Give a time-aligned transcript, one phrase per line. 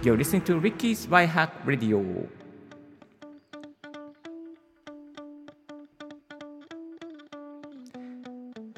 [0.00, 2.00] You're listening to Ricky's Y Hack Radio.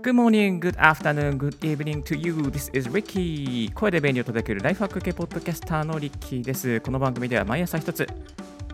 [0.01, 2.33] Good morning, good afternoon, good evening to you.
[2.51, 3.71] This is Ricky.
[3.75, 6.80] 声で便利を届けるライフハック系ポッドキャスターのリッキーです。
[6.80, 8.09] この番組では毎朝一つ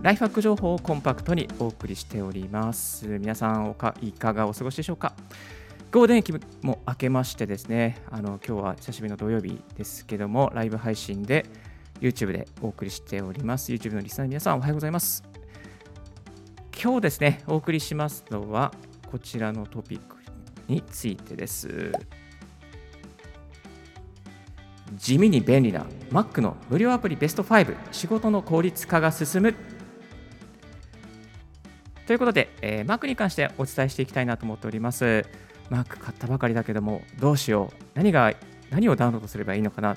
[0.01, 3.09] ライフハック情報をコンパクトにお送りしております。
[3.09, 5.15] 皆さんおかいかがお過ごしでしょうか？
[5.91, 11.45] ゴールデンウィークも明けましてですね、あの今日は久しぶりの土曜日ですけども、ライブ配信で
[12.01, 13.73] YouTube でお送りしております。
[13.73, 15.23] YouTube のリスナーの皆さんおはようございます。
[16.81, 18.73] 今日ですね、お送りしますのは
[19.11, 20.17] こちらのトピック
[20.69, 21.93] についてです。
[24.95, 29.55] 地味に便利な Mac の無料アプリベスト5仕事の効率化が進む
[32.07, 35.25] ということで、えー Mac に関してお伝えしていきたいなと思っております。
[35.71, 37.77] Mac 買ったばかりだけども、どうしよう。
[37.95, 38.33] 何が、
[38.71, 39.97] 何をダウンロードすればいいのかな。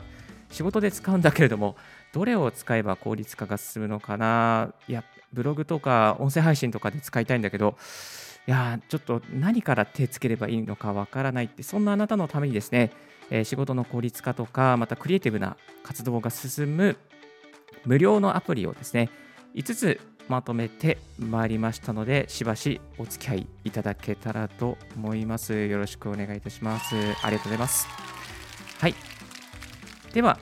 [0.50, 1.75] 仕事で使うんだけれども、
[2.11, 4.73] どれを使えば効率化が進むのかな？
[4.88, 7.78] いや、ブログとか音声配信とかで使いたいんだけど、
[8.47, 12.92] いや、ちょっと何から手つければいいのかわからないって、そんなあなたのためにですね、
[13.30, 16.97] えー仕事の効率化とか、またクリエイティブな活動が進む
[17.86, 19.09] 無料のアプリをですね、
[19.53, 25.67] 5つまとめてまいりましたので、しばしお付き合いいただけたらと思います。
[25.67, 26.95] よろしくお願いいたします。
[27.23, 27.88] ありがとうございます。
[28.80, 29.18] はい。
[30.13, 30.39] では、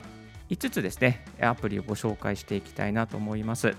[0.48, 3.74] 5つですね、アプリをご紹介していきたいなと思います。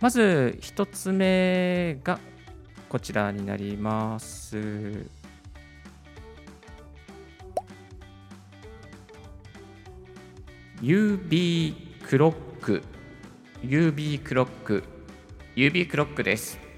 [0.00, 2.18] まず、1つ目が
[2.88, 4.56] こちらになります。
[10.82, 11.74] UB
[12.08, 12.82] クロック
[13.62, 14.82] UB クロック
[15.54, 16.71] UB クロックです。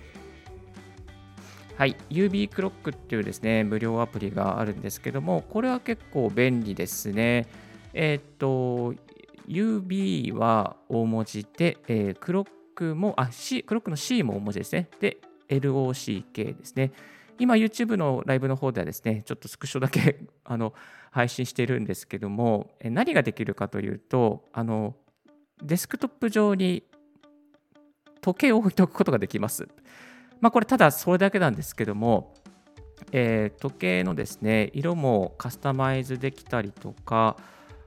[1.85, 7.47] はい、UB クロックっていうですね、無料アプリがあるんですけども、これは結構便利ですね。
[7.92, 8.95] えーっと、
[9.47, 14.89] UB は大文字で、えークロックも、あ、C、クロックの C も大文字ですね。
[14.98, 15.19] で、
[15.51, 16.92] LOCK ですね。
[17.39, 20.73] 今、YouTube のライブの方ではですね、ちょっとスクショだけ あの
[21.11, 24.97] 配信してるんですけども、え何ができるかというと、あの
[25.63, 26.83] デスクトップ上に
[28.23, 29.69] 時計を置いておくことができます。
[30.45, 32.35] まあ、これ、ただそれだけなんですけども、
[33.13, 37.39] えー時計のですね、色もカスタマイズできたりとか、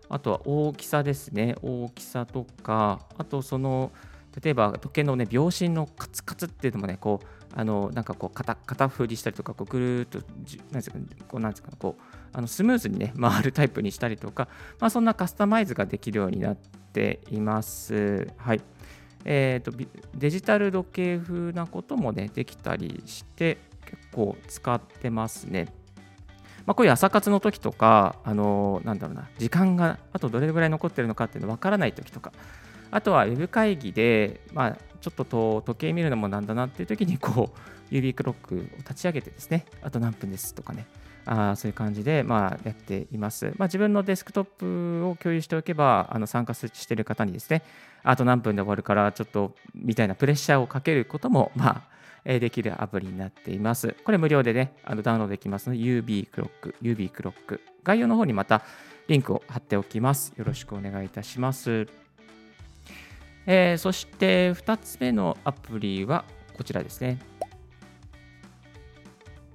[0.09, 3.91] あとは大きさですね、大きさとか、あとその、
[4.41, 10.97] 例えば時計のね、秒針のカツカツっていうのもね、こう、あのなんかこう肩肩振りしたりとか、こうぐるーっとじ、なんですか、
[11.27, 12.01] こうなんですか、こう
[12.33, 14.47] あのスムーズにね、 回るタイプにしたりとか、
[14.79, 18.27] まあ、そんなカスタマイズができるようになっています。
[18.37, 18.61] はい。
[19.25, 19.71] えーと、
[20.15, 25.73] デジタル時計風なこともね、できたりして、結構使ってますね。
[26.65, 32.33] まあ、こういう朝活の時とか、あのなんだろうな、時間があとどれぐらい残ってるのかっていうの分からない時とか、
[32.91, 40.87] あとはウェブ会議で、まあ、ちょっとと時計見るのもなんだなっていう時に、こう、指クロックを立ち上げてですね、あと何分ですとかね、
[41.25, 43.53] あそういう感じで、まあ、やっています。
[43.57, 47.63] まあ、自分のデスクトップを共有しておけば、あの参加している方にですね、
[48.03, 51.97] あと何分で終わるから、ちょっとみたいなプレッシャーをかけることも、まあ、
[52.39, 53.95] できるアプリになっています。
[54.03, 57.61] これ無料でね、あのダウンロードできますので、UB クロック、UB クロック。
[57.83, 58.63] 概要の方にまた
[59.07, 60.33] リンクを貼っておきます。
[60.35, 61.87] よろしくお願いいたします。
[63.45, 66.25] えーそして2つ目のアプリは
[66.57, 67.17] こちらですね。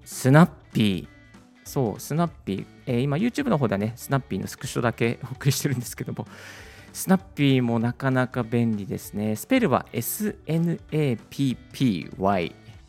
[0.05, 1.09] スナッピー。
[1.65, 2.67] そう、スナッピー。
[2.87, 6.27] えー今 YouTube の方ではね、スナッピーのスクショだけお送りしてるんですけども、
[6.93, 9.37] スナッピーもなかなか便利ですね。
[9.37, 11.23] スペルは SNAPPY。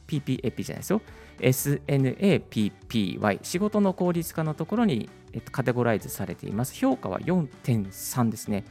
[0.08, 1.02] PPAP じゃないですよ。
[1.40, 3.40] SNAPPY。
[3.42, 5.10] 仕事の効率化のところに、
[5.52, 6.76] カテゴライズされています。
[6.76, 8.66] 評価は4.3ですね。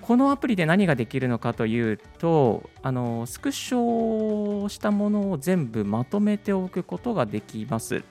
[0.00, 8.04] このアプリで何ができるのかというと、あのスクショしたものを全部まとめておくことができます。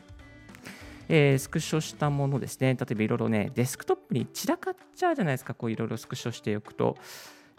[1.10, 6.98] えースクショしたものですね、例えばいろいろね、デスクトップに散らかっちゃうじゃないですか、こういろいろスクショしておくと。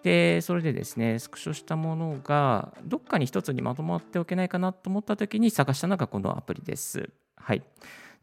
[0.02, 7.08] で、それでですね、スクショしたものがどっかに一つにまとまっておけないかなと思ったときに探したのがこのアプリです。
[7.36, 7.62] はい。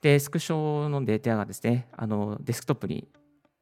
[0.02, 3.08] で、スクショのデータがですね、あのデスクトップに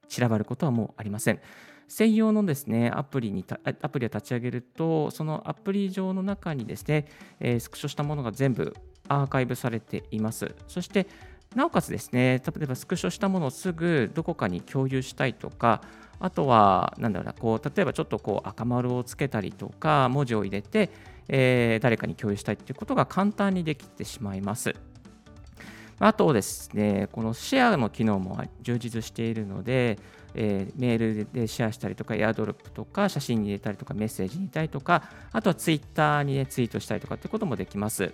[0.09, 1.39] 散らばることはもうありません。
[1.87, 3.43] 専用のですね、アプリに、
[3.81, 7.05] アプリを立ち上げると、そのアプリ上の中にですね、
[7.39, 8.75] えースクショしたものが全部
[9.07, 10.55] アーカイブされています。
[10.67, 11.07] そして、
[11.55, 15.81] なおかつですね、例えばスクショしたものをすぐどこかに共有したいとか、
[16.19, 20.89] あとは、なんだろうな、こう、例えばちょっとこう赤丸をつけたりとか、文字を入れて、
[21.27, 24.75] えー誰かに共有したいということが簡単にできてしまいます。
[25.99, 29.97] あとですね、このシェアの機能も充実しているので、
[30.35, 38.13] えー、メールでシェアしたりとか、エアドロップとか、写真に入れたりとか、メッセージに入れたりとか、あとはツイッターに、ね、ツイートしたりとかってこともできます。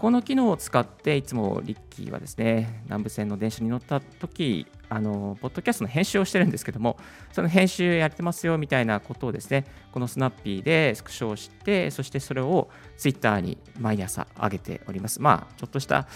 [0.00, 6.96] この機能を使って、いつもリッキーはですね、南部線の電車に乗った時あの、ポッドキャストの編集をしてるんですけども、
[7.32, 15.20] その編集やってますよみたいなことをですね、このスナッピーでスクショをして、そしてそれをツイッターに毎朝上げております。
[15.20, 16.08] まあ、ちょっとした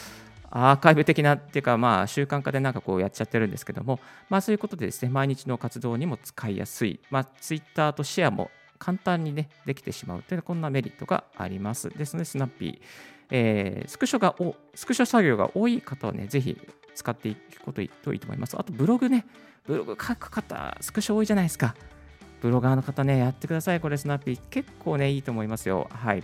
[0.49, 4.01] アーカイブ的なっていうか、まあ、習慣化でなんかこうやっちゃってるんですけども、
[4.31, 11.91] まあ、そういうことでですね、毎日の活動にも使いやすい、まあ、ツイッターとシェアも簡単にね、できてしまうというこんなメリットがあります。
[11.91, 12.79] ですので、スナッピー、
[13.31, 16.59] えー、スクショがお、スクショ作業が多い方はね、ぜひ
[16.95, 18.59] 使っていくことといいと思います。
[18.59, 19.27] あと、ブログね、
[19.67, 21.75] ブログ書く方、スクショ多いじゃないですか。
[22.41, 23.81] ブロガーの方ね、やってください。
[23.81, 24.41] これ、スナッピー。
[24.51, 25.89] 結構ね、いいと思いますよ。
[25.91, 26.23] はい。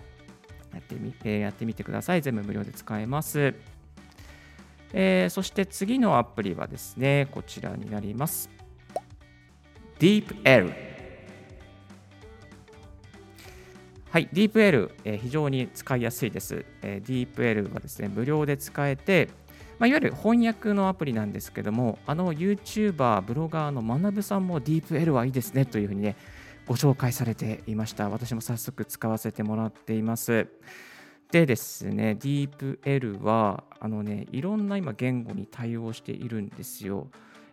[0.75, 2.23] やってみ,、えー、やってみてください。
[2.23, 3.55] 全部無料で使えます。
[4.93, 8.51] えー、そして次のアプリはですね、こちらになります。
[9.99, 10.90] DeepL。
[14.11, 16.65] はい、DeepL、えー、非常に使いやすいです。
[16.83, 19.29] えー、DeepL はですね、無料で使えて、
[19.79, 26.17] まあ、いわゆる翻訳のアプリなんですけども、あの YouTuber、ブロガーの学さんも DeepL はいいですねというふうにね、
[26.67, 28.09] ご紹介されていました。
[28.09, 30.49] 私も早速使わせてもらっています。
[31.31, 37.07] でですね、DeepL は、あのね、いろんな今言語に対応しているんですよ。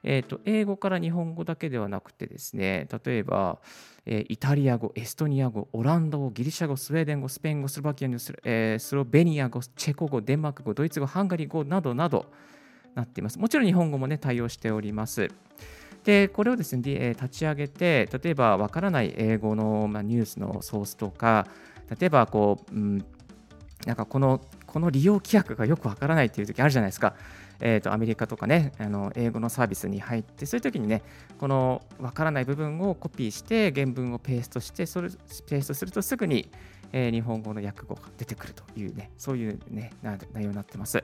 [0.10, 3.60] えーと、英語から日本語だけではなくてですね、例えば、
[4.06, 8.16] えー、イタリア語、エストニア語、オランダ語、ギリシャ語、スウェーデン語、スペイン語、スロバキア語、
[8.46, 12.28] えー、スロベニア語、チェコ語、デンマーク語、ドイツ語、ハンガリー語などなど
[12.96, 13.38] なっています。
[13.38, 15.28] もちろん日本語もね、対応しております。
[16.06, 21.48] で、これをですね、立ち上げて、例えばわからない英語の、まあ、ニュースのソースとか、
[22.00, 23.06] 例えばこう、うん
[23.86, 24.42] なんかこの
[24.78, 27.16] この利用規約がよくわからないっていう時あるじゃないですか。
[27.60, 31.02] えーと、アメリカとかねあの英語のサービスに入ってそういう時にね
[31.40, 36.52] このわからない部分をコピーして原文をペーストしてそれペーストするとすぐに、
[36.92, 41.02] えー、日本語の訳語が出てくるというねそういうね内容になってます。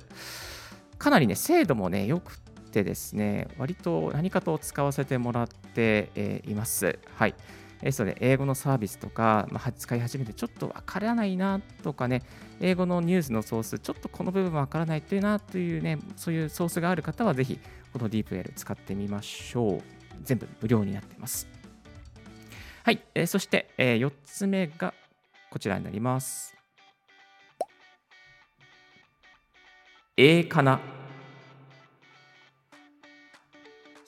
[0.99, 2.37] かなりね精度もねよく
[2.71, 6.99] てですね割と何かと使わせてもらって、えー、います。
[7.15, 7.33] はい。
[7.83, 12.23] ですので、英語のサービスとか、まあ、使い始めてちょっとわからないなとかね、
[12.61, 17.59] 英語のニュースのソース、ちょっとこの部分わからないというなというね、そういうソースがある方は、ぜひ、
[17.91, 19.81] この DeepL 使ってみましょう。
[20.23, 21.47] 全部無料になっています。
[22.83, 24.93] はい、えー、そして、えー、4つ目が
[25.49, 26.55] こちらになります。
[30.15, 30.79] 英かな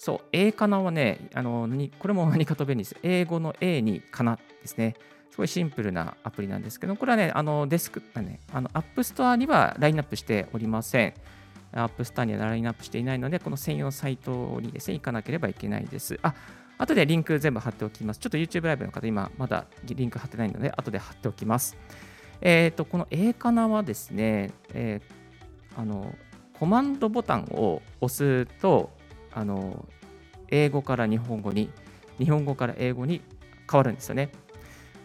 [0.05, 1.67] そう、英かなはね、あの
[1.97, 2.95] これも何かと便利です。
[3.01, 4.93] 英語の A にかなですね。
[5.31, 11.13] すごいシンプルなアプリなんですけど、これはね、あのデスク、ね、あの App Store にはラインナップしておりません。
[11.71, 16.19] App Store にはラインナップしていないので、この専用サイトにですね、行かなければいけないです。
[16.21, 16.35] あ、
[16.77, 18.19] 後でリンク全部貼っておきます。
[18.19, 21.75] ちょっと YouTube ライブの方、今まだリンク貼ってないので、後で貼っておきます。
[22.41, 26.13] えっ、ー、と、この A かなはですね、えー、あの、
[26.59, 28.94] コマンドボタンを押すと、
[29.35, 29.85] あの
[30.47, 31.69] 英語から日本語に、
[32.17, 33.21] 日本語から英語に
[33.69, 34.31] 変わるんですよね。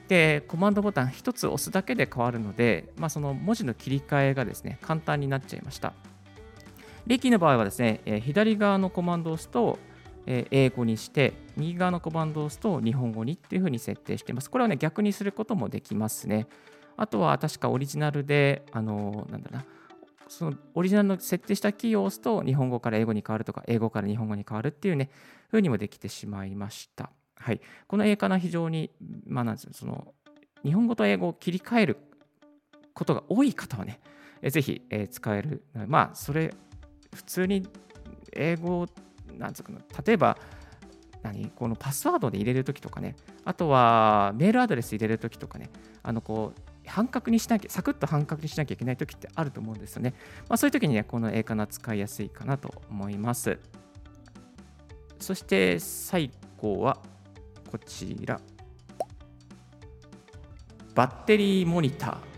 [0.09, 5.93] で、コマンドボタン1つ押すだけで変わるので、まあ、その文字の切り替えがですね、簡単になっちゃいました。
[7.07, 9.79] リキの場合はですね、え左側のコマンドを押すと、
[10.27, 14.51] え英語にして、右側のコマンドを押すと日本語にっていうふうに設定しています。
[14.51, 16.47] これはね、逆にすることもできますね。
[16.97, 19.65] あとは確かオリジナルで、あの、なんだろうな、
[20.31, 25.11] そのオリジナルの設定したキーを押すと日本語から英語に変わるとか英語から日本語に変わるっていうね
[25.51, 27.11] 風にもできてしまいました。
[27.35, 28.91] はい、この英かな非常に、
[29.27, 30.15] まあ、なんその
[30.63, 31.97] 日本語と英語を切り替える
[32.95, 33.99] ことが多い方はね、
[34.43, 35.65] えぜひ、え使える。
[35.87, 36.53] まあ、それ、
[37.15, 37.67] 普通に
[38.35, 38.87] 英語、
[39.39, 40.37] なんつうかな、例えば、
[41.23, 45.71] 何このパスワードで入れるときとかね、あとはメールアドレス入れるときとかね、
[46.03, 46.61] あのこう
[46.91, 50.15] 半角にしなきゃ、サクッと半角にしなきゃいけない時ってあると思うんですよね。
[50.49, 53.59] まあ、そういう時にね、この絵かな使いやすいかなと思います。
[55.19, 56.99] そして最後は
[57.71, 58.41] こちら。
[60.95, 62.30] バッテリーモニター。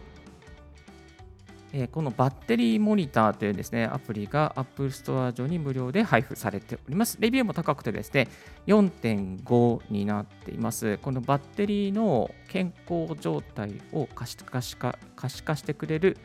[1.75, 7.17] えこのバッテリーモニターというですね、アプリが Apple Store 上に無料で配布されております。
[7.19, 8.29] レビューも高くてですね、
[8.67, 10.99] 4.5になっています。
[10.99, 16.19] このバッテリーの健康状態を可視化し可視化してくれる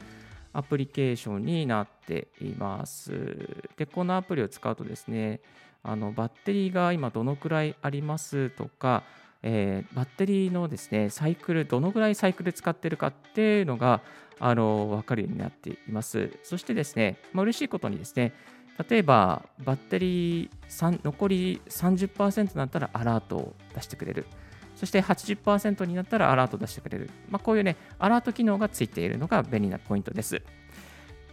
[0.51, 3.65] アプリケーションになっています。
[3.77, 5.39] で、このアプリを使うとですね、
[5.81, 9.03] あのバッテリーが今どのくらいありますとか、
[9.49, 14.01] えー、バッテリーのですね、サイクル、どのぐらいサイクル使ってるかっていうのが、
[14.39, 16.31] あの分かるようになっています。
[16.43, 18.33] そしてですね、まあ、嬉しいことにですね、
[18.89, 24.25] 例えばバッテリー残り30%になったらアラートを出してくれる。
[24.75, 27.09] そして80%になったらアラートを出してくれる。
[27.29, 30.41] まあ、こういうね、アラート機能がついているのが便利なポイントです。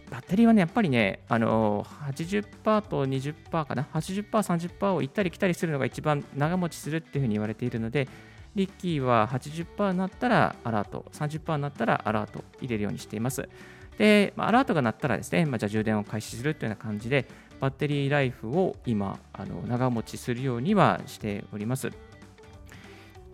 [0.09, 8.07] バッテリーはね、やっぱりね、あの80%と20%かな、80%、30%を行ったり来たりするのが一番長持ちするっていうふうに言われているので、
[8.55, 13.49] リッキーは80%になったらアラート、30%になったらアラート入れるようにしています。
[13.97, 17.27] で、ま、アラートが鳴ったらですね、まあ、じゃあ充電を開始するというような感じで、
[17.59, 21.89] バッテリーライフを今、あの長持ちするようにはしております。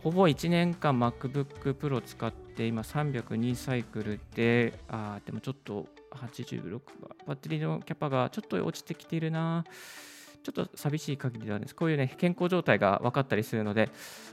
[0.04, 6.80] ほぼ1年間 MacBook Pro 使って、今302サイクルで、あでもちょっと86
[7.26, 9.64] バッテリーのキャパがちょっと落ちてきているな。
[10.44, 11.76] ちょっと寂しい限りなんです。
[11.76, 13.90] こういうね、健康状態が分かったりするので、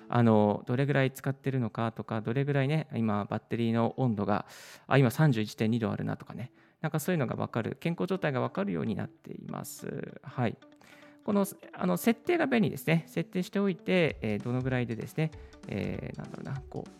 [0.08, 4.46] あのどれぐらい使ってるのかとか、どれぐらいね、今、バッテリーの温度が、
[4.86, 10.18] あ、今31.2度あるなとかね、なんかそういうのが分かる、健康状態が分かるようになっています。
[10.22, 10.56] はい。
[11.24, 13.04] このあの設定が便利ですね。
[13.06, 15.30] 設定しておいて、えー、どのぐらいでですね、
[15.68, 16.90] えー、なんだろうな、こう、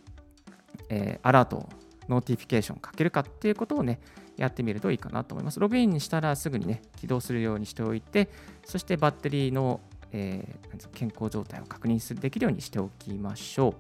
[0.91, 1.67] えー、アラート、
[2.11, 4.01] notification かけるかっていうことをね、
[4.39, 5.61] やってみるといいかなと思います。
[5.61, 8.31] ログインしたらすぐにね、起動するようにしておいて、
[8.65, 9.81] そしてバッテリーの、
[10.13, 13.75] えー、健康状態を確認するできるようにしておきましょう。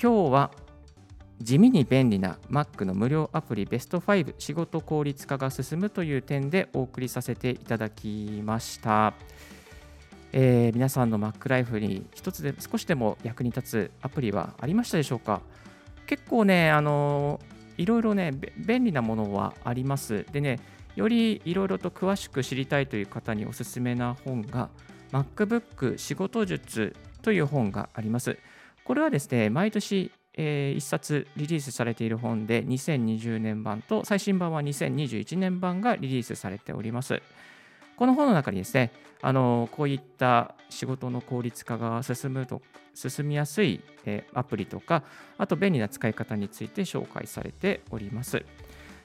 [0.00, 0.50] 今日は
[1.40, 9.12] 地味に便利な Mac の無料アプリベスト5仕事効率化が進むという点でお送りさせていただきました。
[10.32, 15.40] えー、皆さんの Mac ライフに一つで少しでも役に立つアプリはありましたでしょうか？
[16.06, 17.40] 結構ね、あの
[17.78, 20.24] いろいろね、便利なものはあります。
[20.32, 20.60] でね、
[20.94, 24.70] よりいろいろと詳しく知りたいという方におすすめな本が
[25.12, 28.38] MacBook 仕事術という本があります。
[28.84, 37.22] これはですね、毎年えー、1冊リリースされている本で2020年版と最新版は2021年版がリリースされております。
[37.96, 42.62] この本の中にですね、あのこういった仕事の効率化が進むと
[42.94, 45.02] 進みやすい、え、アプリとか、
[45.38, 48.44] あと便利な使い方について紹介されております。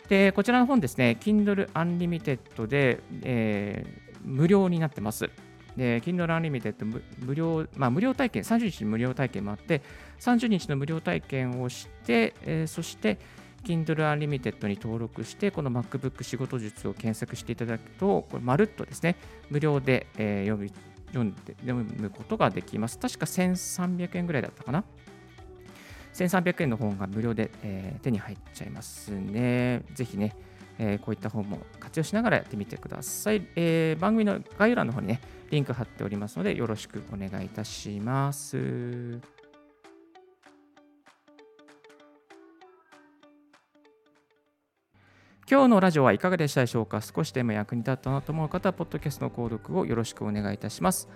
[0.10, 5.30] で、こちらの本ですね、Kindle Unlimited で、えー、無料になってます。
[5.78, 9.82] Kindle Unlimited 無料、まあ、無料体験、30日無料体験もあって、
[10.20, 13.20] 30日の無料体験をして、えー、そして
[13.64, 19.16] Kindle Unlimited に登録して、この MacBook 仕事術を検索していただくと、これまるっとですね、
[19.50, 20.72] 無料で、え、読み
[21.08, 22.98] 読んで読むことができます。
[22.98, 24.84] 確か1300円ぐらいだったかな。
[26.14, 29.84] 1300円の本が無料で、え、手に入っちゃいますね。
[29.94, 30.36] ぜひね、
[30.78, 39.41] え、こういった本も活用しながらやってみてください、え、番組の概要欄の方にね、リンク貼っておりますので、よろしくお願いいたします。
[45.52, 47.02] 今日のラジオはいかがでしたでしょうか？
[47.02, 51.10] 少しでも役に立ったなと思う方は、ポッドキャストの購読をよろしくお願いいたします。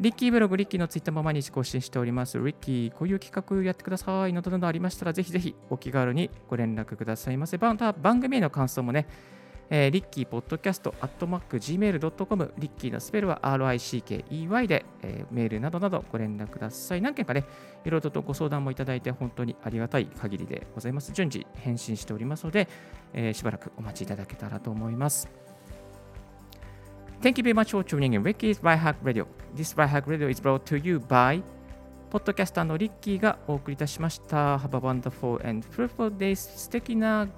[0.00, 2.38] リッキーブログ、リッキーのツイッターも毎日更新しております。
[2.38, 7.58] リッキー、こういう企画やってくださいなどなどありましたら、ぜひぜひお気軽にご連絡くださいませ。
[7.58, 9.06] また、番組への感想もね、
[9.72, 17.00] えー、リッキーポッドキャストアットマーク Gmail.com リッキーのスペルは RICKEY で、えー、メールなどなどご連絡ください。
[17.00, 17.44] 何件かね、
[17.84, 21.12] いろいろとご相談もいただいて本当にありがたい限りでございます。
[21.12, 22.68] 順次返信しておりますので、
[23.12, 25.28] えー、しばらくお待ちいただけたらと思います。
[27.22, 29.26] Thank you very much for tuning in Ricky's r i h a c k Radio.
[29.54, 31.42] This r i h a c k Radio is brought to you by
[32.10, 34.56] ポッドキャスターのリッキーがお送りいたしました。
[34.56, 36.34] Have a wonderful and fruitful day.
[36.34, 37.28] 素敵な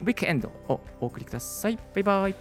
[0.00, 1.76] ウィークエンドをお送りください。
[1.94, 2.34] バイバイ。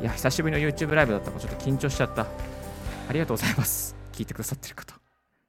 [0.00, 2.26] いや、久しぶりの YouTube ライブだったからちょっと緊張しちゃった。
[3.08, 3.94] ありがとうございます。
[4.12, 5.01] 聞いてくださってる方。